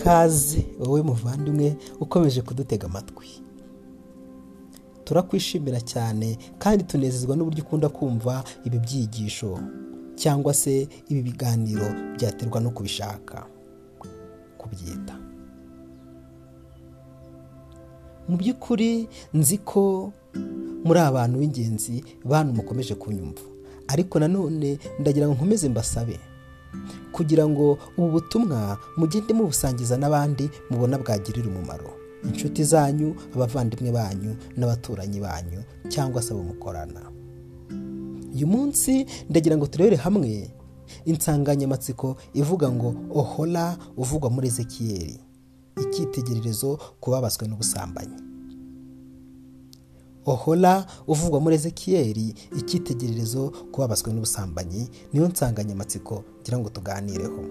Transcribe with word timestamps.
ikaze 0.00 0.66
wowe 0.80 1.02
muvandimwe 1.02 1.76
ukomeje 2.00 2.42
kudutega 2.42 2.86
amatwi. 2.86 3.28
Turakwishimira 5.04 5.80
cyane 5.80 6.38
kandi 6.58 6.84
tunezezwa 6.84 7.36
n'uburyo 7.36 7.64
ukunda 7.64 7.88
kumva 7.88 8.44
ibi 8.64 8.78
byigisho 8.78 9.58
cyangwa 10.14 10.54
se 10.54 10.88
ibi 11.08 11.22
biganiro 11.22 11.86
byaterwa 12.16 12.60
no 12.60 12.70
kubishaka 12.70 13.46
kubyita. 14.58 15.14
Mu 18.28 18.36
by'ukuri 18.36 19.08
nzi 19.34 19.58
ko 19.58 20.12
muri 20.84 21.00
abantu 21.00 21.38
b'ingenzi 21.38 22.04
bantu 22.24 22.52
mukomeje 22.54 22.94
kunyumva 22.94 23.42
ariko 23.88 24.18
nanone 24.18 24.78
ndagira 25.00 25.26
ngo 25.26 25.34
nkomeze 25.34 25.68
mbasabe. 25.68 26.16
Kugira 27.12 27.48
ngo 27.48 27.78
ubu 27.96 28.08
butumwa 28.10 28.78
mugende 28.96 29.34
mubusangiza 29.34 29.96
n'abandi 29.98 30.50
mubona 30.70 30.98
bwagirira 30.98 31.48
umumaro. 31.48 31.90
Inshuti 32.24 32.64
zanyu 32.64 33.14
abavandimwe 33.34 33.92
banyu 33.92 34.36
n'abaturanyi 34.56 35.20
banyu 35.20 35.60
cyangwa 35.88 36.22
se 36.22 36.32
abo 36.34 36.42
mukorana 36.42 37.00
uyu 38.34 38.46
munsi 38.46 39.06
ndagira 39.30 39.56
ngo 39.56 39.66
turebere 39.66 39.96
hamwe 39.96 40.50
insanganyamatsiko 41.04 42.16
ivuga 42.34 42.70
ngo 42.72 42.94
ohora 43.14 43.76
uvugwa 43.96 44.30
muri 44.30 44.48
ezekiyeri 44.48 45.20
icyitegererezo 45.82 46.78
ku 47.00 47.10
n'ubusambanyi. 47.46 48.29
Ohora 50.26 50.86
uvugwa 51.08 51.40
muri 51.40 51.54
ezekiyeri 51.56 52.34
icyitegererezo 52.58 53.52
ku 53.72 53.80
babaswe 53.80 54.12
n'ubusambanyi 54.12 54.88
niyo 55.12 55.28
nsanganyamatsiko 55.28 56.24
ngira 56.42 56.58
ngo 56.58 56.68
tuganireho. 56.68 57.42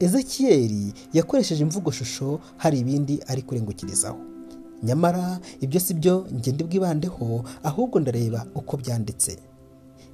Ezekiyeri 0.00 0.92
yakoresheje 1.12 1.62
imvugo 1.62 1.90
shusho 1.90 2.40
hari 2.56 2.78
ibindi 2.78 3.20
ari 3.26 3.42
kurengukirizaho. 3.42 4.18
Nyamara 4.82 5.40
ibyo 5.60 5.80
si 5.80 5.94
byo 5.94 6.26
ngende 6.34 6.64
bwibandeho 6.64 7.44
ahubwo 7.62 8.00
ndareba 8.00 8.46
uko 8.54 8.76
byanditse. 8.76 9.38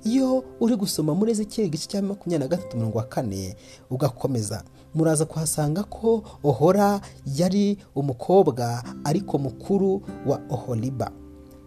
Iyo 0.05 0.45
uri 0.61 0.77
gusoma 0.77 1.15
muri 1.15 1.33
ezekiyeri 1.33 1.69
igice 1.69 1.87
cya 1.89 2.03
makumyabiri 2.03 2.39
na 2.39 2.49
gatatu 2.57 2.77
mirongo 2.77 3.03
kane 3.09 3.57
ugakomeza. 3.91 4.63
Muraza 4.95 5.25
kuhasanga 5.25 5.83
ko 5.85 6.23
ohora 6.45 7.01
yari 7.37 7.79
umukobwa 7.95 8.83
ariko 9.05 9.39
mukuru 9.39 10.03
wa 10.27 10.41
ohoriba 10.51 11.11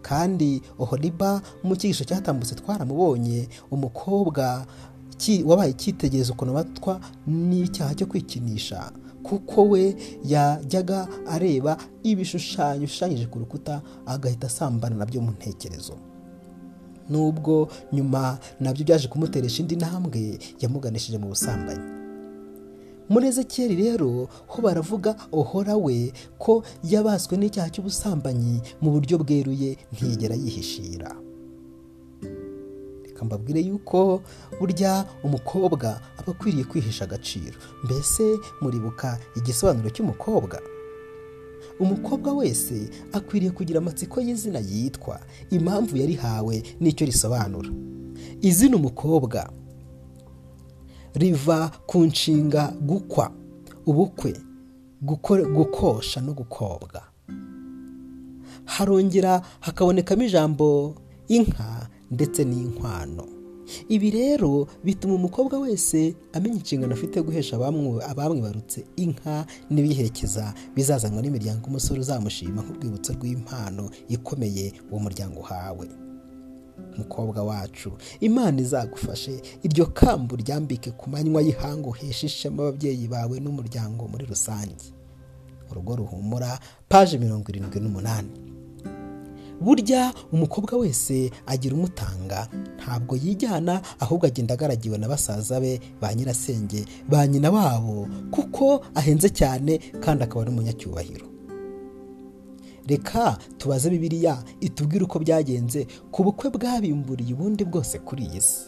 kandi 0.02 0.60
ohoriba 0.78 1.40
mu 1.64 1.76
cyigisho 1.76 2.04
cyatambutse 2.04 2.54
twaramubonye 2.54 3.48
umukobwa 3.70 4.66
wabaye 5.46 5.70
icyitegererezo 5.72 6.32
ukuntu 6.32 6.52
abatwa 6.52 7.00
n'icyaha 7.26 7.94
cyo 7.94 8.06
kwikinisha. 8.06 8.92
Kuko 9.24 9.62
we 9.72 9.96
yajyaga 10.24 11.08
areba 11.26 11.76
ibishushanyo 12.02 12.80
bishushanyije 12.84 13.26
ku 13.32 13.38
rukuta 13.40 13.80
agahita 14.06 14.46
asambana 14.52 14.96
na 15.00 15.06
byo 15.08 15.20
mu 15.24 15.30
ntekerezo. 15.32 15.96
Nubwo 17.10 17.68
nyuma 17.92 18.38
na 18.60 18.72
byo 18.72 18.84
byaje 18.84 19.08
kumuteresha 19.08 19.62
indi 19.62 19.76
ntambwe 19.76 20.38
yamuganishije 20.60 21.18
mu 21.18 21.28
busambanyi. 21.32 21.88
Muri 23.08 23.26
ezekiyeri 23.28 23.76
rero 23.76 24.28
ho 24.48 24.58
baravuga 24.64 25.12
ohora 25.32 25.76
we 25.76 26.12
ko 26.40 26.64
yabaswe 26.82 27.36
n'icyaha 27.36 27.68
cy'ubusambanyi 27.68 28.60
mu 28.80 28.88
buryo 28.96 29.18
bweruye 29.20 29.76
ntiyigera 29.92 30.34
yihishira. 30.34 31.12
Reka 33.04 33.24
mbabwire 33.24 33.60
yuko 33.60 34.22
burya 34.60 35.04
umukobwa 35.24 36.00
aba 36.18 36.32
akwiriye 36.32 36.64
kwihesha 36.64 37.04
agaciro. 37.04 37.56
Mbese 37.84 38.24
muribuka 38.60 39.18
igisobanuro 39.36 39.90
cy'umukobwa? 39.92 40.56
Umukobwa 41.80 42.32
wese 42.32 42.88
akwiriye 43.12 43.50
kugira 43.50 43.78
amatsiko 43.78 44.20
y'izina 44.20 44.58
yitwa 44.58 45.20
impamvu 45.50 45.96
yarihawe 45.96 46.62
n'icyo 46.80 47.06
risobanura. 47.06 47.70
Izina 48.40 48.76
umukobwa 48.76 49.50
riva 51.14 51.70
ku 51.86 51.98
nshinga 52.04 52.72
gukwa 52.80 53.30
ubukwe 53.86 54.32
gukosha 55.56 56.20
no 56.20 56.32
gukobwa. 56.32 57.02
Harongera 58.64 59.42
hakabonekamo 59.60 60.22
ijambo 60.22 60.94
inka 61.28 61.88
ndetse 62.10 62.44
n'inkwano. 62.44 63.24
Ibi 63.88 64.10
rero 64.10 64.66
bituma 64.84 65.14
umukobwa 65.14 65.58
wese 65.58 66.14
amenya 66.32 66.56
inshingano 66.56 66.94
afite 66.94 67.22
guhesha 67.22 67.56
abamwibarutse 68.10 68.84
inka 68.96 69.46
n'ibiherekeza 69.70 70.54
bizazanwa 70.74 71.22
n'imiryango 71.22 71.66
umusore 71.66 72.00
uzamushima 72.00 72.62
nk'urwibutso 72.62 73.12
rw'impano 73.12 73.90
ikomeye 74.08 74.72
uwo 74.90 75.00
muryango 75.00 75.40
uhawe. 75.40 75.88
Mukobwa 76.98 77.42
wacu 77.42 77.92
imana 78.20 78.60
izagufashe 78.60 79.40
iryo 79.62 79.86
kambu 79.86 80.36
ryambike 80.36 80.90
ku 80.90 81.10
manywa 81.10 81.42
y'ihangu 81.42 81.90
uhesha 81.90 82.48
ababyeyi 82.48 83.08
bawe 83.08 83.40
n'umuryango 83.40 84.08
muri 84.08 84.26
rusange. 84.26 84.86
Urugo 85.70 85.96
ruhumura 85.96 86.58
paje 86.88 87.18
mirongo 87.18 87.46
irindwi 87.50 87.80
n'umunani. 87.80 88.30
Burya 89.60 90.12
umukobwa 90.32 90.76
wese 90.76 91.30
agira 91.46 91.74
umutanga. 91.76 92.48
Ntabwo 92.78 93.16
yijyana 93.16 93.80
ahubwo 94.00 94.26
agenda 94.26 94.54
agaragiwe 94.54 94.98
na 94.98 95.08
basaza 95.08 95.60
be 95.60 95.80
ba 96.00 96.14
nyirasenge 96.14 96.84
ba 97.08 97.26
nyina 97.26 97.50
wabo 97.50 98.08
kuko 98.30 98.84
ahenze 98.94 99.28
cyane 99.30 99.78
kandi 100.00 100.24
akaba 100.24 100.44
n'umunyacyubahiro 100.44 101.26
reka 102.86 103.38
tubaze 103.58 103.90
bibiliya 103.90 104.44
itubwire 104.60 105.04
uko 105.04 105.18
byagenze 105.18 105.86
ku 106.12 106.24
bukwe 106.24 106.50
bwabimburiye 106.52 107.32
ubundi 107.34 107.64
bwose 107.64 107.98
kuri 107.98 108.24
iyi 108.28 108.40
si. 108.40 108.60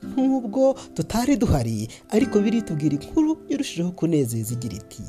Nk'ubwo 0.00 0.72
tutari 0.96 1.36
duhari 1.36 1.88
ariko 2.08 2.40
biri 2.40 2.62
tubwira 2.64 2.94
inkuru 2.96 3.36
irushijeho 3.52 3.90
kunezeza 3.92 4.54
igira 4.56 4.76
iti 4.80 5.02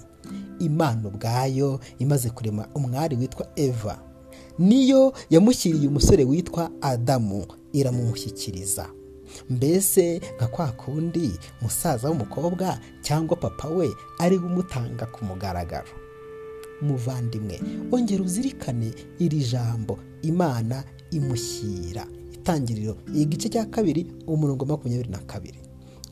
imana 0.59 1.08
ubwayo 1.08 1.80
imaze 2.03 2.30
kurema 2.30 2.68
umwari 2.75 3.16
witwa 3.16 3.47
eva. 3.56 3.96
Niyo 4.61 5.13
yamushyiriye 5.29 5.88
umusore 5.88 6.23
witwa 6.23 6.72
adamu 6.81 7.45
iramumushyikiriza. 7.73 8.89
Mbese 9.49 10.22
nka 10.38 10.47
kwa 10.47 10.67
kundi 10.72 11.31
musaza 11.61 12.09
w'umukobwa 12.09 12.79
cyangwa 13.01 13.35
papa 13.38 13.67
we 13.67 13.89
ari 14.19 14.38
umutanga 14.38 15.05
ku 15.05 15.25
mugaragaro. 15.25 15.88
Muvandimwe 16.81 17.61
ongera 17.91 18.23
uzirikane 18.23 18.94
iri 19.19 19.39
jambo 19.51 19.99
imana 20.22 20.83
imushyira. 21.11 22.05
Itangiriro 22.33 22.97
igice 23.13 23.49
cya 23.49 23.66
kabiri 23.66 24.07
umurongo 24.28 24.66
makumyabiri 24.66 25.09
na 25.09 25.17
kabiri. 25.17 25.59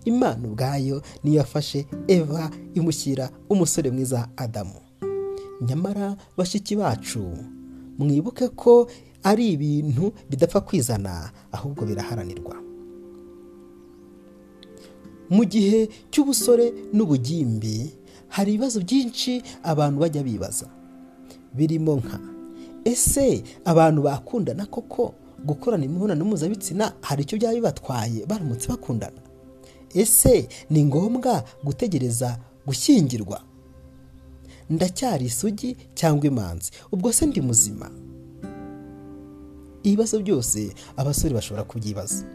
Imana 0.06 0.48
ubwayo 0.48 1.02
niyo 1.24 1.38
yafashe 1.38 1.86
eva 2.08 2.52
imushyira 2.74 3.30
umusore 3.50 3.92
mwiza 3.92 4.28
adamu. 4.38 4.80
Nyamara 5.62 6.18
bashiki 6.38 6.76
bacu 6.76 7.26
mwibuke 8.00 8.48
ko 8.56 8.88
ari 9.24 9.52
ibintu 9.52 10.14
bidapfa 10.30 10.62
kwizana 10.62 11.32
ahubwo 11.52 11.86
biraharanirwa. 11.86 12.56
Mu 15.30 15.44
gihe 15.46 15.90
cy'ubusore 16.12 16.74
n'ubugimbi 16.94 17.94
hari 18.34 18.54
ibibazo 18.54 18.80
byinshi 18.82 19.44
abantu 19.64 20.00
bajya 20.02 20.24
bibaza. 20.24 20.68
Birimo 21.54 21.96
nka 22.02 22.20
ese 22.86 23.44
abantu 23.66 24.02
bakundana 24.02 24.66
koko? 24.66 25.14
Gukorana 25.46 25.86
imibonano 25.86 26.26
mpuzabitsina 26.26 26.94
hari 27.02 27.24
icyo 27.24 27.38
byaba 27.38 27.56
bibatwaye? 27.56 28.26
Baramutse 28.26 28.68
bakundana. 28.68 29.22
Ese 29.94 30.48
ni 30.70 30.84
ngombwa 30.86 31.44
gutegereza 31.64 32.38
gushyingirwa? 32.66 33.42
Ndacyari 34.70 35.26
isugi 35.26 35.78
cyangwa 35.96 36.26
imanzi 36.28 36.72
ubwo 36.92 37.14
se 37.14 37.26
ndi 37.26 37.42
muzima. 37.42 37.90
Ibibazo 39.84 40.20
byose 40.20 40.74
abasore 40.98 41.34
bashobora 41.34 41.64
kubyibaza. 41.64 42.26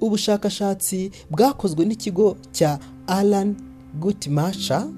Ubushakashatsi 0.00 1.10
bwakozwe 1.30 1.84
n'ikigo 1.84 2.36
cya 2.52 2.78
alan 3.06 3.54
gutimasha 4.00 4.88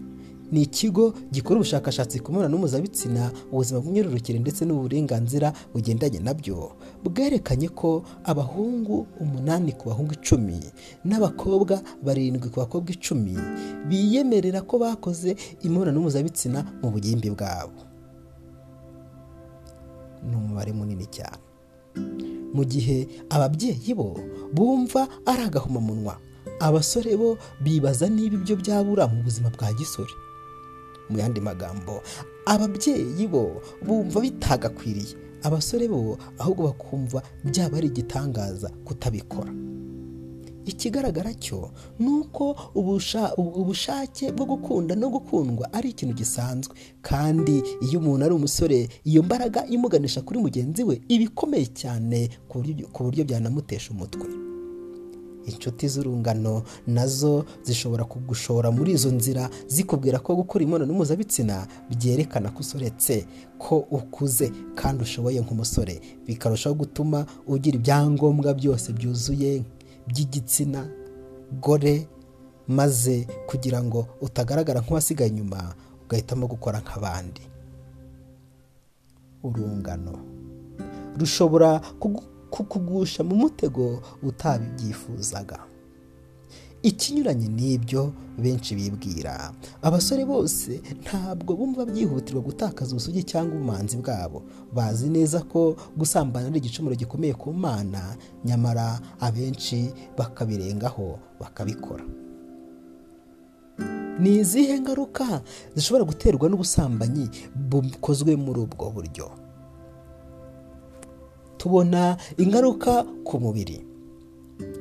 ni 0.53 0.63
ikigo 0.63 1.15
gikora 1.33 1.61
ubushakashatsi 1.61 2.21
ku 2.21 2.29
mibonano 2.33 2.59
mpuzabitsina 2.61 3.33
ubuzima 3.53 3.81
bw'imyororokere 3.81 4.39
ndetse 4.39 4.65
n'uburenganzira 4.69 5.53
bugendanye 5.73 6.21
na 6.21 6.35
byo. 6.37 6.77
Bwerekanye 7.05 7.69
ko 7.73 8.05
abahungu 8.25 9.07
umunani 9.21 9.73
ku 9.73 9.89
bahungu 9.89 10.13
icumi 10.13 10.61
n'abakobwa 11.09 11.81
barindwi 12.05 12.53
ku 12.53 12.61
bakobwa 12.61 12.91
icumi 12.93 13.33
biyemerera 13.89 14.61
ko 14.61 14.77
bakoze 14.79 15.37
imibonano 15.65 16.01
mpuzabitsina 16.05 16.61
mu 16.85 16.91
bugimbi 16.93 17.31
bwabo. 17.33 17.81
Ni 20.29 20.37
umubare 20.37 20.73
munini 20.73 21.07
cyane. 21.09 21.41
Mu 22.55 22.63
gihe 22.69 23.09
ababyeyi 23.33 23.95
bo 23.97 24.15
bumva 24.53 25.09
ari 25.27 25.43
agahomamunwa 25.49 26.15
abasore 26.61 27.17
bo 27.17 27.39
bibaza 27.65 28.07
niba 28.13 28.37
ibyo 28.37 28.55
byabura 28.61 29.09
mu 29.09 29.25
buzima 29.25 29.49
bwa 29.51 29.73
gisore. 29.73 30.13
Mu 31.13 31.19
yandi 31.21 31.41
magambo. 31.41 32.01
Ababyeyi 32.49 33.29
bo 33.29 33.61
bumva 33.85 34.21
bitagakwiriye. 34.21 35.15
Abasore 35.43 35.89
bo 35.89 36.19
ahubwo 36.39 36.63
bakumva 36.73 37.23
byaba 37.45 37.77
ari 37.79 37.87
igitangaza 37.93 38.71
kutabikora. 38.85 39.53
Ikigaragara 40.65 41.35
cyo 41.35 41.71
ni 41.99 42.09
uko 42.23 42.55
ubushake 42.75 44.31
bwo 44.33 44.47
gukunda 44.47 44.95
no 44.95 45.11
gukundwa 45.11 45.67
ari 45.73 45.91
ikintu 45.91 46.15
gisanzwe. 46.15 46.75
Kandi 47.03 47.63
iyo 47.83 47.99
umuntu 47.99 48.25
ari 48.25 48.35
umusore 48.35 48.89
iyo 49.05 49.23
mbaraga 49.23 49.67
imuganisha 49.67 50.23
kuri 50.23 50.39
mugenzi 50.39 50.85
we 50.87 51.01
iba 51.09 51.25
ikomeye 51.27 51.67
cyane 51.75 52.31
ku 52.49 53.03
buryo 53.05 53.25
byanamutesha 53.27 53.91
umutwe. 53.91 54.27
Inshuti 55.47 55.89
z'urungano 55.89 56.63
na 56.87 57.07
zo 57.07 57.45
zishobora 57.63 58.05
kugushora 58.05 58.71
muri 58.71 58.93
izo 58.93 59.11
nzira 59.11 59.51
zikubwira 59.67 60.19
ko 60.19 60.37
gukora 60.37 60.63
imibonano 60.65 60.93
mpuzabitsina 60.95 61.67
byerekana 61.91 62.51
ko 62.51 62.61
usoretse 62.61 63.27
ko 63.59 63.79
ukuze 63.91 64.53
kandi 64.75 65.03
ushoboye 65.03 65.41
nk'umusore. 65.41 66.01
Bikarushaho 66.27 66.75
gutuma 66.75 67.27
ugira 67.47 67.77
ibyangombwa 67.77 68.55
byose 68.55 68.93
byuzuye 68.93 69.63
by'igitsina 70.07 70.87
gore 71.63 72.07
maze 72.69 73.27
kugira 73.47 73.83
ngo 73.83 74.07
utagaragara 74.21 74.81
nk'uwasigaye 74.81 75.31
inyuma 75.31 75.75
ugahitamo 76.05 76.47
gukora 76.47 76.79
nk'abandi. 76.81 77.41
Urungano. 79.43 80.19
Rushobora 81.19 81.81
kukugusha 82.53 83.25
mu 83.25 83.35
mutego 83.37 84.03
utabibyifuzaga 84.23 85.59
ikinyuranye 86.83 87.49
n'ibyo 87.49 88.13
benshi 88.39 88.75
bibwira. 88.75 89.55
Abasore 89.83 90.25
bose 90.27 90.83
ntabwo 91.03 91.55
bumva 91.57 91.87
byihutirwa 91.87 92.43
gutakaza 92.43 92.91
ubusugi 92.93 93.23
cyangwa 93.23 93.55
ubumanzi 93.55 93.97
bwabo. 94.03 94.43
Bazi 94.75 95.07
neza 95.09 95.41
ko 95.47 95.77
gusambana 95.97 96.47
ari 96.51 96.59
igicumuro 96.59 96.95
gikomeye 96.99 97.35
ku 97.39 97.53
mana 97.55 98.17
nyamara 98.45 98.99
abenshi 99.23 99.95
bakabirengaho 100.19 101.19
bakabikora. 101.41 102.03
Ni 104.19 104.37
izihe 104.43 104.81
ngaruka 104.81 105.43
zishobora 105.75 106.05
guterwa 106.05 106.49
n'ubusambanyi 106.51 107.31
bukozwe 107.71 108.35
muri 108.37 108.59
ubwo 108.67 108.91
buryo? 108.91 109.31
Tubona 111.63 112.17
ingaruka 112.39 113.05
ku 113.25 113.39
mubiri. 113.41 113.87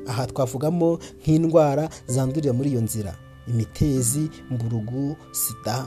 Aha 0.07 0.25
twavugamo 0.27 0.97
nk'indwara 1.21 1.89
zandurira 2.07 2.53
muri 2.53 2.69
iyo 2.73 2.81
nzira. 2.81 3.13
Imitezi 3.47 4.29
mburugu 4.51 5.15
sida. 5.31 5.85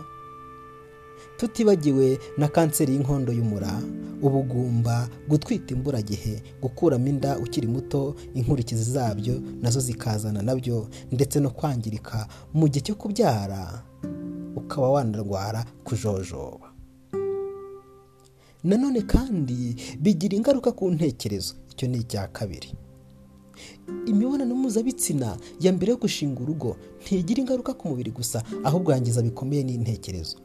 Tutibagiwe 1.37 2.19
na 2.39 2.49
kanseri 2.49 2.93
y'inkondo 2.95 3.33
y'umura. 3.33 3.83
Ubugumba 4.23 5.09
gutwita 5.29 5.75
imburagihe 5.75 6.43
gukuramo 6.63 7.07
inda 7.09 7.39
ukiri 7.39 7.67
muto 7.67 8.15
inkurikizi 8.35 8.93
zabyo 8.93 9.43
na 9.63 9.71
zo 9.71 9.81
zikazana 9.81 10.43
na 10.43 10.55
byo 10.57 10.87
ndetse 11.13 11.41
no 11.41 11.51
kwangirika 11.51 12.29
mu 12.55 12.69
gihe 12.69 12.81
cyo 12.87 12.95
kubyara. 12.95 13.83
Ukaba 14.57 14.89
wanarwara 14.91 15.65
kujojoba. 15.85 16.71
Nanone 18.65 19.03
kandi 19.03 19.77
bigira 20.01 20.37
ingaruka 20.37 20.73
ku 20.73 20.91
ntekerezo. 20.91 21.55
Icyo 21.73 21.89
ni 21.89 21.99
icya 21.99 22.29
kabiri. 22.29 22.73
Imibonano 24.07 24.55
mpuzabitsina 24.55 25.37
ya 25.61 25.73
mbere 25.73 25.91
yo 25.93 25.99
gushinga 25.99 26.41
urugo 26.43 26.77
ntigira 27.03 27.41
ingaruka 27.41 27.75
ku 27.75 27.89
mubiri 27.89 28.11
gusa 28.11 28.43
ahubwo 28.65 28.93
yangiza 28.93 29.23
bikomeye 29.23 29.63
n'intekerezo. 29.65 30.37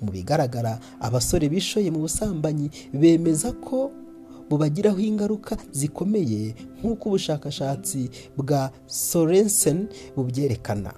Mu 0.00 0.10
bigaragara 0.12 0.80
abasore 1.00 1.48
bishoye 1.48 1.90
mu 1.90 1.98
busambanyi 2.04 2.70
bemeza 2.92 3.52
ko 3.52 3.90
bubagiraho 4.50 5.00
ingaruka 5.00 5.56
zikomeye 5.72 6.54
nk'uko 6.80 7.08
ubushakashatsi 7.08 8.10
bwa 8.36 8.72
sorensen 8.86 9.88
bubyerekana. 10.16 10.92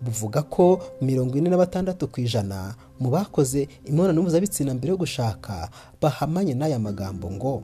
Buvuga 0.00 0.42
ko 0.42 0.80
mirongo 1.00 1.36
ine 1.38 1.50
na 1.50 1.56
batandatu 1.56 2.08
ku 2.08 2.20
ijana 2.20 2.74
mu 3.00 3.10
bakoze 3.10 3.68
imibonano 3.84 4.22
mpuzabitsina 4.22 4.74
mbere 4.74 4.90
yo 4.90 4.96
gushaka 4.96 5.68
bahamanye 6.00 6.54
n'aya 6.54 6.78
magambo 6.78 7.30
ngo 7.30 7.62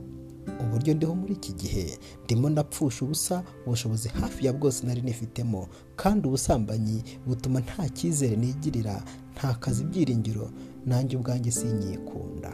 uburyo 0.61 0.93
ndiho 0.93 1.15
muri 1.15 1.33
iki 1.33 1.53
gihe 1.53 1.97
ndimo 2.25 2.49
ndapfusha 2.49 3.05
ubusa 3.05 3.43
ubushobozi 3.65 4.09
hafi 4.09 4.45
ya 4.45 4.53
bwose 4.53 4.85
nari 4.87 5.01
nifitemo 5.01 5.67
kandi 5.95 6.27
ubusambanyi 6.27 7.03
butuma 7.27 7.59
nta 7.59 7.89
cyizere 7.89 8.35
nigirira 8.35 9.03
nta 9.35 9.53
kazi 9.53 9.81
ibyiringiro 9.83 10.49
nanjye 10.85 11.17
ubwanjye 11.17 11.51
sinyikunda. 11.51 12.51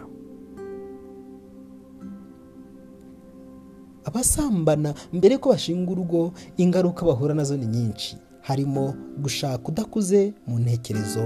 Abasambana 4.06 4.94
mbere 5.14 5.38
ko 5.38 5.50
bashinga 5.54 5.92
urugo 5.92 6.34
ingaruka 6.58 7.06
bahura 7.06 7.34
na 7.34 7.44
zo 7.44 7.58
ni 7.58 7.66
nyinshi. 7.66 8.18
Harimo 8.44 8.94
gushaka 9.18 9.68
udakuze 9.72 10.34
mu 10.48 10.60
ntekerezo 10.60 11.24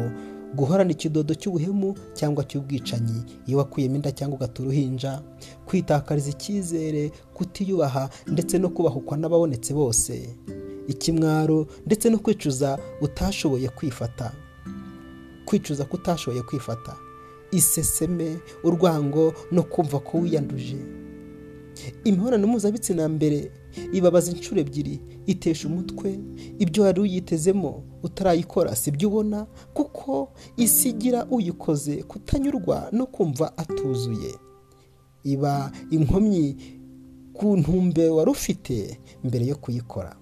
guhorana 0.56 0.92
ikidodo 0.92 1.34
cy'ubuhemu 1.36 1.96
cyangwa 2.14 2.44
cy'ubwicanyi. 2.48 3.19
Iyo 3.46 3.58
wakuyemo 3.58 3.96
inda 3.96 4.12
cyangwa 4.12 4.36
ugata 4.38 4.62
uruhinja 4.64 5.22
kwitakariza 5.66 6.30
icyizere 6.30 7.12
kutiyubaha 7.34 8.10
ndetse 8.28 8.58
no 8.60 8.69
kubahukwa 8.69 9.18
n'ababonetse 9.18 9.74
bose. 9.74 10.36
Ikimwaro 10.88 11.68
ndetse 11.86 12.10
no 12.10 12.18
kwicuza 12.19 12.80
utashoboye 13.02 13.69
kwifata. 13.69 14.31
Kwicuza 15.46 15.86
ko 15.86 15.98
utashoboye 15.98 16.44
kwifata. 16.44 16.96
Iseseme 17.52 18.38
urwango 18.64 19.34
no 19.52 19.64
kumva 19.64 20.00
ko 20.00 20.18
wiyanduje. 20.18 20.78
Imibonano 22.04 22.48
mpuzabitsina 22.48 23.08
mbere 23.10 23.52
ibabaza 23.94 24.32
inshuro 24.32 24.62
ebyiri 24.62 25.00
itesha 25.26 25.68
umutwe. 25.68 26.20
Ibyo 26.60 26.84
wari 26.84 27.02
uyitezemo 27.02 27.84
utarayikora 28.04 28.76
si 28.76 28.92
byo 28.92 29.08
ubona? 29.10 29.46
Kuko 29.74 30.32
isi 30.58 30.90
igira 30.90 31.26
uyikoze 31.26 32.04
kutanyurwa 32.04 32.90
no 32.92 33.06
kumva 33.06 33.58
atuzuye. 33.58 34.32
Iba 35.24 35.72
inkomyi 35.92 36.56
ku 37.34 37.57
ntumbero 37.57 38.16
wari 38.16 38.31
ufite 38.31 39.00
mbere 39.24 39.46
yo 39.46 39.56
kuyikora. 39.56 40.16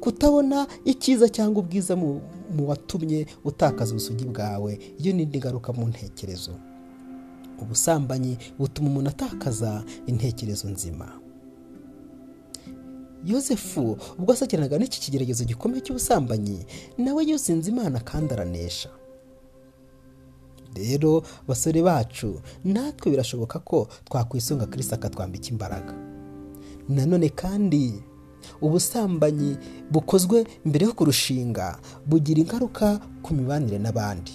Kutabona 0.00 0.66
icyiza 0.84 1.28
cyangwa 1.28 1.62
ubwiza 1.62 1.96
mu 1.96 2.20
watumye 2.68 3.26
utakaza 3.44 3.90
ubusugi 3.92 4.24
bwawe 4.24 4.78
iyo 4.98 5.12
ni 5.12 5.26
ngaruka 5.26 5.72
mu 5.72 5.88
ntekerezo. 5.88 6.52
Ubusambanyi 7.62 8.38
butuma 8.58 8.88
umuntu 8.90 9.10
atakaza 9.10 9.84
intekerezo 10.06 10.68
nzima. 10.68 11.08
Yosefu 13.24 13.98
ubwo 14.18 14.32
asakiranaga 14.32 14.78
n'iki 14.78 15.00
kigeragezo 15.00 15.44
gikomeye 15.44 15.80
cy'ubusambanyi 15.82 16.58
nawe 16.98 17.20
yusinze 17.28 17.70
imana 17.70 18.00
kandi 18.00 18.32
aranesha. 18.34 18.90
Rero 20.74 21.22
basore 21.48 21.82
bacu 21.82 22.40
natwe 22.64 23.10
birashoboka 23.10 23.58
ko 23.58 23.88
twakwisunga 24.06 24.66
kirisita 24.66 24.94
akatwambika 24.96 25.48
imbaraga. 25.50 25.94
Nanone 26.88 27.28
kandi 27.28 27.98
ubusambanyi 28.62 29.56
bukozwe 29.90 30.46
mbere 30.64 30.86
yo 30.86 30.92
kurushinga 30.94 31.78
bugira 32.06 32.40
ingaruka 32.40 33.00
ku 33.22 33.34
mibanire 33.34 33.78
n'abandi. 33.82 34.32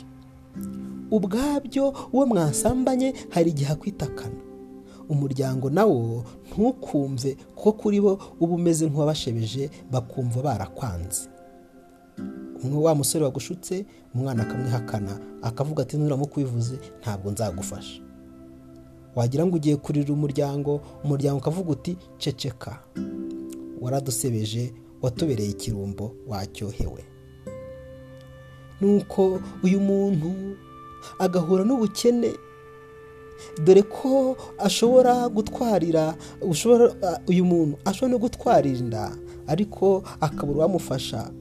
Ubwabyo 1.16 1.94
uwo 2.14 2.26
mwasambanye 2.26 3.14
hari 3.30 3.50
igihe 3.54 3.72
akwitakana 3.74 4.42
umuryango 5.10 5.70
nawo 5.70 6.24
ntukumve 6.50 7.38
ko 7.56 7.72
kuri 7.72 8.02
bo 8.02 8.18
uba 8.40 8.54
umeze 8.56 8.88
nk'uwabashebeje 8.88 9.70
bakumva 9.92 10.42
barakwanze. 10.42 11.28
Umwe 12.64 12.80
wa 12.84 12.96
musore 12.96 13.24
wagushutse 13.26 13.86
umwana 14.16 14.44
akamwihakana 14.44 15.20
akavuga 15.42 15.84
ati 15.84 15.98
nuramuka 15.98 16.34
ubivuze 16.36 16.76
ntabwo 17.02 17.32
nzagufasha. 17.32 18.02
Wagira 19.16 19.46
ngo 19.46 19.56
ugiye 19.56 19.76
kurira 19.76 20.14
umuryango 20.14 20.82
umuryango 21.04 21.38
ukavuga 21.40 21.70
uti 21.72 21.98
ceceka 22.18 22.80
waradusebeje 23.82 24.74
watubereye 25.02 25.50
ikirumbo 25.50 26.16
wacyohewe. 26.28 27.04
Nuko 28.82 29.40
uyu 29.64 29.80
muntu 29.80 30.32
agahura 31.20 31.64
n'ubukene. 31.64 32.32
Dore 33.66 33.82
ko 33.84 34.38
ashobora 34.58 35.28
gutwarira 35.30 36.16
uyu 37.28 37.44
muntu 37.46 37.78
ashobora 37.86 38.12
no 38.12 38.18
gutwarira 38.20 38.78
inda 38.80 39.06
ariko 39.48 40.04
akabura 40.22 40.58
uwamufasha. 40.60 41.32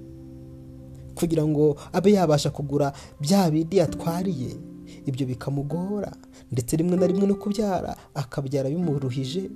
Kugira 1.15 1.45
ngo 1.47 1.77
abe 1.93 2.13
yabasha 2.13 2.51
kugura 2.51 2.93
bya 3.21 3.51
bindi 3.51 3.77
yatwariye. 3.77 4.57
Ibyo 5.07 5.27
bikamugora 5.27 6.13
ndetse 6.53 6.77
rimwe 6.77 6.97
na 6.97 7.07
rimwe 7.07 7.27
no 7.27 7.35
kubyara 7.35 7.97
akabyara 8.15 8.69
bimuruhije. 8.71 9.51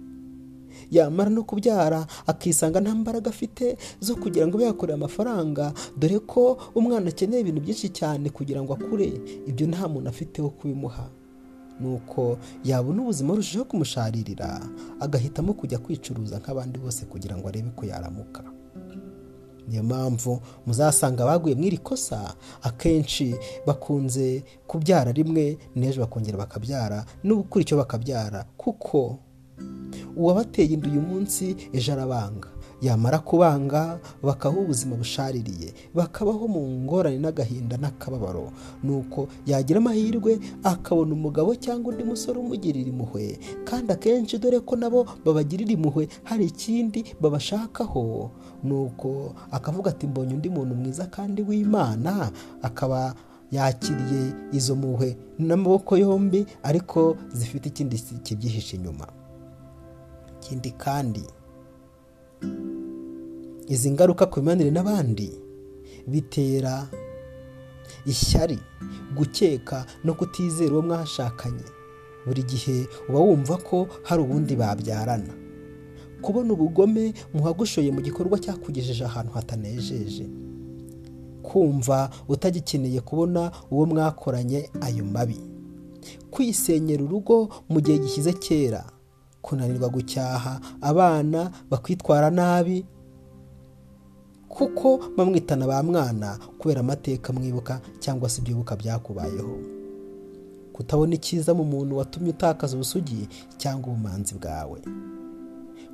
Yamara 0.90 1.30
no 1.30 1.42
kubyara 1.44 2.06
akisanga 2.26 2.80
nta 2.80 2.94
mbaraga 2.94 3.30
afite 3.30 3.76
zo 4.00 4.16
kugira 4.16 4.46
ngo 4.46 4.56
abe 4.58 4.92
amafaranga 4.94 5.72
dore 5.96 6.18
ko 6.18 6.58
umwana 6.74 7.08
akeneye 7.08 7.40
ibintu 7.40 7.60
byinshi 7.60 7.88
cyane 7.92 8.30
kugira 8.30 8.62
ngo 8.62 8.72
akure. 8.74 9.12
Ibyo 9.46 9.66
nta 9.66 9.88
muntu 9.88 10.08
afite 10.08 10.42
wo 10.42 10.50
kubimuha. 10.50 11.08
Nuko 11.80 12.38
yabona 12.64 13.02
ubuzima 13.02 13.30
burushijeho 13.32 13.64
kumusharirira 13.64 14.60
agahitamo 15.00 15.52
kujya 15.52 15.78
kwicuruza 15.78 16.38
nk'abandi 16.40 16.78
bose 16.78 17.04
kugira 17.04 17.36
ngo 17.36 17.48
arebe 17.48 17.70
ko 17.76 17.84
yaramuka. 17.86 18.42
Niyo 19.68 19.82
mpamvu 19.82 20.40
muzasanga 20.66 21.22
abaguye 21.26 21.54
mu 21.54 21.64
iri 21.64 21.78
kosa 21.78 22.34
akenshi 22.62 23.34
bakunze 23.66 24.44
kubyara 24.66 25.12
rimwe 25.12 25.58
n'ejo 25.76 26.00
bakongera 26.00 26.38
bakabyara 26.38 27.04
n'ubukura 27.24 27.62
icyo 27.62 27.76
bakabyara 27.76 28.46
kuko 28.56 29.18
uwabateye 30.16 30.74
inda 30.74 30.88
uyu 30.88 31.00
munsi 31.00 31.56
ejo 31.72 31.92
arabanga. 31.92 32.48
Yamara 32.82 33.18
kubanga 33.18 33.98
bakabaho 34.22 34.60
ubuzima 34.60 34.96
bushaririye 34.96 35.72
bakabaho 35.94 36.44
mu 36.48 36.60
ngorane 36.84 37.18
n'agahinda 37.18 37.76
n'akababaro. 37.80 38.52
Nuko 38.84 39.28
yagira 39.46 39.78
amahirwe 39.80 40.38
akabona 40.62 41.14
umugabo 41.16 41.54
cyangwa 41.56 41.92
undi 41.92 42.04
musore 42.04 42.36
umugirira 42.38 42.88
impuhwe. 42.92 43.38
Kandi 43.64 43.92
akenshi 43.92 44.36
dore 44.38 44.60
ko 44.60 44.76
nabo 44.76 45.06
babagirira 45.24 45.72
impuhwe 45.72 46.08
hari 46.28 46.44
ikindi 46.52 47.00
babashakaho. 47.20 48.30
Nuko 48.64 49.32
akavuga 49.50 49.90
ati 49.90 50.06
mbonye 50.06 50.34
undi 50.34 50.48
muntu 50.52 50.74
mwiza 50.76 51.06
kandi 51.08 51.42
w'imana. 51.48 52.28
Akaba 52.62 53.14
yakiriye 53.52 54.32
izo 54.52 54.76
mpuhwe 54.76 55.16
n'amaboko 55.38 55.96
yombi 55.96 56.44
ariko 56.62 57.16
zifite 57.32 57.66
ikindi 57.68 57.96
kibyihishe 57.98 58.76
inyuma. 58.76 59.06
Ikindi 60.46 60.70
kandi. 60.70 61.22
Izi 63.68 63.90
ngaruka 63.90 64.26
ku 64.26 64.38
mibanire 64.40 64.70
n'abandi 64.70 65.30
bitera 66.06 66.86
ishyari 68.06 68.58
gukeka 69.16 69.86
no 70.04 70.14
kutizera 70.14 70.72
uwo 70.72 70.82
mwashakanye. 70.82 71.66
Buri 72.26 72.42
gihe 72.42 72.86
uba 73.08 73.18
wumva 73.18 73.56
ko 73.58 73.86
hari 74.02 74.22
ubundi 74.22 74.56
babyarana. 74.56 75.34
Kubona 76.22 76.52
ubugome 76.54 77.14
muhagushoye 77.34 77.90
mu 77.90 78.00
gikorwa 78.00 78.38
cyakugejeje 78.38 79.04
ahantu 79.04 79.32
hatanejeje. 79.32 80.26
Kumva 81.42 82.10
utagikeneye 82.28 83.00
kubona 83.00 83.50
uwo 83.70 83.86
mwakoranye 83.86 84.70
ayo 84.80 85.04
mabi. 85.04 85.40
Kwisenyera 86.30 87.02
urugo 87.04 87.48
mu 87.68 87.80
gihe 87.80 87.98
gishyize 87.98 88.32
kera. 88.32 88.86
Kunanirwa 89.46 89.88
gucyaha 89.88 90.60
abana 90.80 91.50
bakwitwara 91.70 92.30
nabi 92.30 92.84
kuko 94.48 94.98
bamwitana 95.16 95.66
ba 95.66 95.82
mwana 95.82 96.38
kubera 96.58 96.80
amateka 96.80 97.32
mwibuka 97.32 97.80
cyangwa 97.98 98.28
se 98.28 98.40
ibyibuka 98.40 98.76
byakubayeho. 98.76 99.58
Kutabona 100.72 101.14
icyiza 101.14 101.54
mu 101.54 101.64
muntu 101.64 101.96
watumye 101.96 102.30
utakaza 102.30 102.74
ubusugi 102.76 103.28
cyangwa 103.56 103.92
ubumanzi 103.92 104.34
bwawe. 104.34 104.80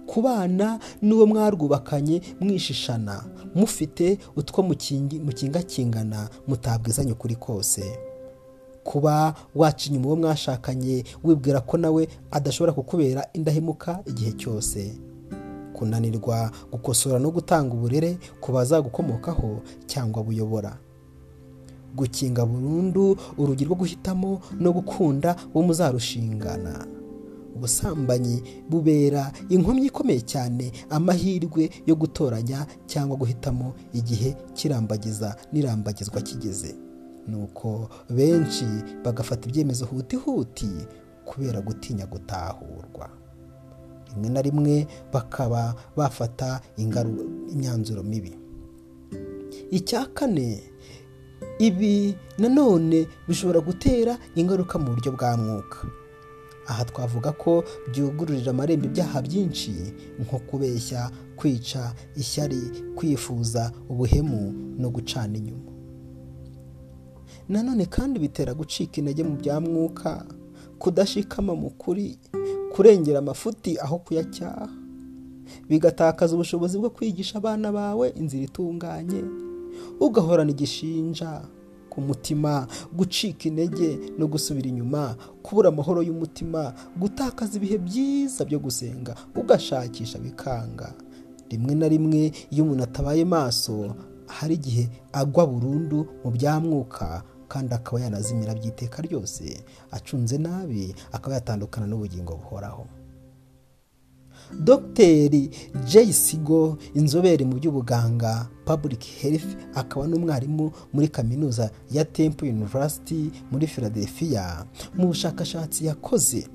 Kubana 0.07 0.79
n'uwo 1.03 1.27
mwarwubakanye 1.27 2.23
mwishishana 2.41 3.25
mufite 3.55 4.19
utwo 4.37 4.63
mukingakingana 5.25 6.29
mutabwizanye 6.49 7.13
ukuri 7.13 7.37
kose. 7.37 7.99
Kuba 8.85 9.35
waca 9.55 9.87
inyuma 9.89 10.07
uwo 10.07 10.17
mwashakanye 10.17 11.05
wibwira 11.25 11.61
ko 11.61 11.77
nawe 11.77 12.09
adashobora 12.31 12.73
kukubera 12.73 13.27
indahemuka 13.33 14.01
igihe 14.07 14.33
cyose. 14.33 14.99
Kunanirwa 15.73 16.51
gukosora 16.73 17.19
no 17.19 17.31
gutanga 17.31 17.75
uburere 17.75 18.19
ku 18.41 18.53
bazagukomokaho 18.53 19.61
cyangwa 19.87 20.23
buyobora. 20.23 20.79
Gukinga 21.97 22.47
burundu 22.47 23.17
urugi 23.39 23.65
rwo 23.65 23.77
guhitamo 23.77 24.41
no 24.61 24.73
gukunda 24.73 25.37
uwo 25.55 25.65
muzarushingana 25.67 26.87
ubusambanyi 27.57 28.43
bubera 28.71 29.33
inkomyi 29.49 29.87
ikomeye 29.93 30.21
cyane 30.25 30.73
amahirwe 30.91 31.71
yo 31.87 31.95
gutoranya 31.97 32.67
cyangwa 32.87 33.17
guhitamo 33.17 33.75
igihe 33.93 34.37
kirambagiza 34.57 35.37
n'irambagizwa 35.53 36.21
kigeze. 36.25 36.75
Nuko 37.29 37.89
benshi 38.11 38.67
bagafata 39.05 39.49
ibyemezo 39.49 39.85
huti 39.87 40.17
kubera 41.25 41.61
gutinya 41.61 42.07
gutahurwa. 42.07 43.11
Rimwe 44.15 44.29
na 44.29 44.43
rimwe 44.43 44.87
bakaba 45.13 45.75
bafata 45.97 46.61
imyanzuro 47.53 48.03
mibi. 48.03 48.33
Icya 49.71 50.07
kane 50.07 50.63
ibi 51.59 52.15
nanone 52.39 53.07
bishobora 53.29 53.61
gutera 53.61 54.19
ingaruka 54.35 54.79
mu 54.79 54.91
buryo 54.95 55.13
bwa 55.13 55.37
mwuka. 55.37 55.79
Aha 56.67 56.85
twavuga 56.85 57.33
ko 57.33 57.65
byugururira 57.91 58.51
amarembo 58.51 58.87
ibyaha 58.87 59.23
byinshi 59.23 59.73
nko 60.21 60.39
kubeshya 60.39 61.11
kwica 61.37 61.95
ishyari 62.17 62.61
kwifuza 62.95 63.73
ubuhemu 63.89 64.53
no 64.79 64.91
gucana 64.91 65.37
inyuma. 65.39 65.72
Nanone 67.49 67.87
kandi 67.87 68.19
bitera 68.21 68.55
gucika 68.55 68.97
intege 69.01 69.23
mu 69.25 69.37
bya 69.37 69.61
mwuka 69.61 70.25
kudashikama 70.79 71.55
mu 71.55 71.71
kuri 71.71 72.19
kurengera 72.73 73.19
amafuti 73.19 73.79
aho 73.79 73.99
kuyacyaha 73.99 74.69
bigatakaza 75.69 76.35
ubushobozi 76.35 76.79
bwo 76.79 76.91
kwigisha 76.91 77.39
abana 77.39 77.73
bawe 77.73 78.09
inzira 78.09 78.45
itunganye 78.45 79.25
ugahorana 80.01 80.51
igishinja 80.51 81.43
ku 81.91 82.01
mutima 82.01 82.67
gucika 82.97 83.49
intege 83.49 83.99
no 84.19 84.27
gusubira 84.27 84.69
inyuma 84.69 85.17
kubura 85.43 85.69
amahoro 85.69 86.03
y'umutima 86.03 86.73
gutakaza 86.97 87.57
ibihe 87.57 87.79
byiza 87.79 88.45
byo 88.45 88.59
gusenga 88.59 89.15
ugashakisha 89.37 90.19
bikanga. 90.19 90.95
Rimwe 91.51 91.75
na 91.75 91.89
rimwe 91.89 92.33
iyo 92.51 92.65
umuntu 92.65 92.85
atabaye 92.85 93.25
maso 93.25 93.95
hari 94.39 94.55
igihe 94.55 94.85
agwa 95.13 95.47
burundu 95.47 95.99
mu 96.25 96.31
bya 96.31 96.61
mwuka 96.61 97.23
kandi 97.49 97.75
akaba 97.75 98.01
yanazimira 98.01 98.55
by'iteka 98.55 99.03
ryose. 99.03 99.65
Acunze 99.91 100.39
nabi 100.39 100.95
akaba 101.13 101.35
yatandukana 101.37 101.87
n'ubugingo 101.87 102.33
buhoraho. 102.41 102.87
Dogiteri 104.53 105.51
Jay 105.87 106.13
Sigo 106.13 106.79
inzobere 106.95 107.45
mu 107.45 107.57
by'ubuganga 107.61 108.49
public 108.65 109.05
health 109.21 109.57
akaba 109.75 110.07
n'umwarimu 110.07 110.73
muri 110.93 111.09
kaminuza 111.09 111.71
ya 111.91 112.05
Temple 112.05 112.49
University 112.51 113.31
muri 113.51 113.67
Philadelphia. 113.67 114.65
Mu 114.97 115.07
bushakashatsi 115.13 115.87
yakoze 115.87 116.47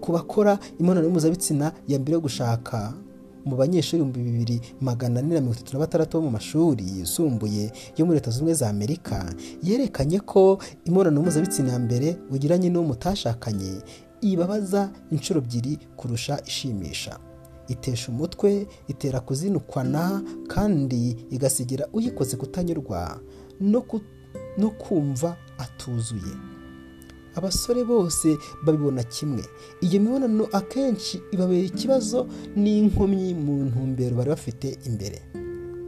ku 0.00 0.12
bakora 0.12 0.58
imibonano 0.78 1.08
mpuzabitsina 1.10 1.72
ya 1.88 1.98
mbere 1.98 2.14
yo 2.14 2.20
gushaka 2.20 2.94
mu 3.44 3.56
banyeshuri 3.56 4.02
ibihumbi 4.02 4.20
bibiri 4.30 4.60
magana 4.80 5.20
ane 5.20 5.34
na 5.34 5.40
mirongo 5.40 5.54
itatu 5.58 5.72
na 5.72 5.78
batandatu 5.78 6.18
bo 6.18 6.24
mu 6.24 6.30
mashuri 6.30 6.84
yisumbuye 6.96 7.72
yo 7.96 8.06
muri 8.06 8.18
leta 8.18 8.30
zunze 8.30 8.54
za 8.54 8.68
amerika 8.70 9.34
yerekanye 9.62 10.20
ko 10.20 10.58
imibonano 10.84 11.20
mpuzabitsina 11.22 11.72
ya 11.72 11.78
mbere 11.78 12.16
ugiranye 12.30 12.70
n'uwo 12.70 12.86
mutashakanye 12.88 13.72
ibabaza 14.20 14.90
inshuro 15.10 15.40
ebyiri 15.40 15.78
kurusha 15.96 16.40
ishimisha. 16.46 17.18
Itesha 17.68 18.12
umutwe 18.12 18.66
itera 18.88 19.20
kuzinukwana 19.20 20.22
kandi 20.48 21.16
igasigira 21.30 21.88
uyikoze 21.92 22.36
kutanyurwa 22.36 23.20
no 24.58 24.70
kumva 24.70 25.36
atuzuye. 25.58 26.51
Abasore 27.34 27.84
bose 27.84 28.38
babibona 28.64 29.02
kimwe. 29.02 29.44
Iyo 29.80 30.00
mibonano 30.00 30.48
akenshi 30.52 31.20
ibabera 31.32 31.66
ikibazo 31.66 32.26
n'inkomyi 32.56 33.34
mu 33.34 33.64
ntumbero 33.68 34.16
bari 34.16 34.30
bafite 34.30 34.78
imbere. 34.86 35.22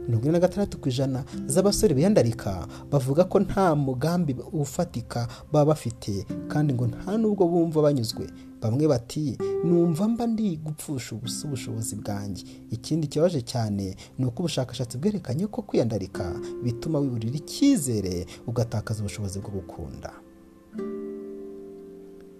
Mirongo 0.07 0.23
ine 0.23 0.31
na 0.31 0.39
gatandatu 0.39 0.77
ku 0.77 0.89
ijana 0.89 1.25
z'abasore 1.47 1.93
biyandarika 1.97 2.67
bavuga 2.91 3.23
ko 3.25 3.39
nta 3.39 3.75
mugambi 3.75 4.35
ufatika 4.53 5.27
baba 5.51 5.65
bafite 5.73 6.25
kandi 6.47 6.73
ngo 6.73 6.85
nta 6.87 7.17
n'ubwo 7.17 7.47
bumva 7.49 7.81
banyuzwe. 7.81 8.29
Bamwe 8.61 8.87
bati 8.87 9.37
numva 9.65 10.07
mba 10.07 10.27
ndi 10.27 10.57
gupfusha 10.57 11.15
ubusa 11.15 11.47
ubushobozi 11.47 11.95
bwanjye. 11.95 12.43
Ikindi 12.71 13.07
kibaje 13.07 13.41
cyane 13.41 13.95
ni 14.17 14.25
uko 14.25 14.39
ubushakashatsi 14.45 14.97
bwerekanye 14.97 15.47
ko 15.47 15.61
kwiyandarika 15.61 16.33
bituma 16.63 16.99
wiburira 16.99 17.35
icyizere 17.41 18.25
ugatakaza 18.47 18.99
ubushobozi 19.01 19.39
bwo 19.41 19.49
gukunda. 19.57 20.13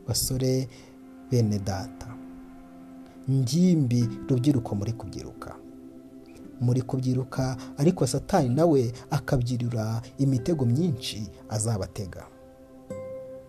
Basore 0.07 0.67
bene 1.31 1.59
data. 1.59 2.07
Ngimbi 3.31 4.09
rubyiruko 4.29 4.75
muri 4.75 4.93
kubyiruka. 4.93 5.55
Muri 6.61 6.81
kubyiruka 6.81 7.57
ariko 7.77 8.07
satani 8.07 8.49
nawe 8.49 8.91
akabyirura 9.09 10.01
imitego 10.17 10.65
myinshi 10.65 11.29
azabatega. 11.49 12.23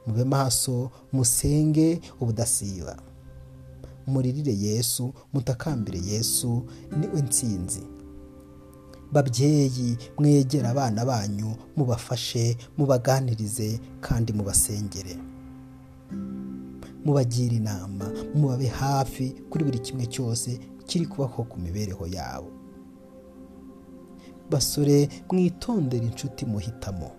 Mube 0.07 0.25
maso 0.25 0.91
musenge 1.13 2.01
ubudasiba. 2.21 2.97
Muririre 4.07 4.55
yesu 4.55 5.13
mutakambire 5.33 5.99
yesu 6.07 6.63
ni 7.01 7.07
we 7.07 7.23
nsinzi 7.23 7.83
babyeyi 9.13 9.97
mwegera 10.19 10.71
abana 10.71 11.05
banyu 11.05 11.55
mubafashe 11.77 12.57
mubaganirize 12.79 13.81
kandi 14.01 14.33
mubasengere. 14.33 15.17
Mubagire 17.07 17.57
inama 17.57 18.11
mubabe 18.35 18.67
hafi 18.67 19.31
kuri 19.51 19.65
buri 19.65 19.79
kimwe 19.79 20.07
cyose 20.07 20.59
kiri 20.87 21.07
kubaho 21.07 21.45
ku 21.47 21.61
mibereho 21.61 22.07
yabo. 22.07 22.51
Basore 24.51 25.09
mwitondere 25.33 26.07
inshuti 26.07 26.47
muhitamo. 26.47 27.11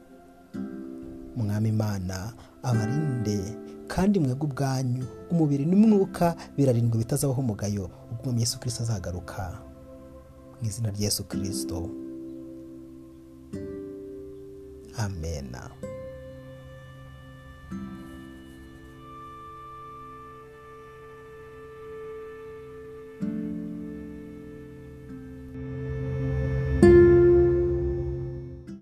Mwami 1.36 1.70
imana 1.70 2.34
abarinde 2.64 3.40
kandi 3.88 4.20
mwebwe 4.20 4.48
ubwanyu 4.48 5.06
umubiri 5.32 5.66
n'umwuka 5.66 6.36
birarindwa 6.58 6.98
bitazabaho 6.98 7.42
umugayo 7.42 7.90
ubwo 8.12 8.40
Yesu 8.40 8.60
kirisito 8.60 8.84
azagaruka. 8.84 9.60
Mu 10.62 10.68
izina 10.68 10.90
rya 10.92 11.06
Yesu 11.06 11.24
kirisito 11.24 11.90
amena 14.98 15.70